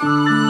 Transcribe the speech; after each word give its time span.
Música 0.00 0.47